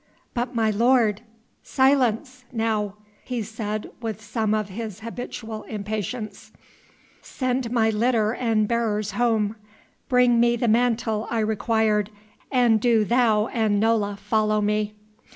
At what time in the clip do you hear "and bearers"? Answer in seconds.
8.33-9.11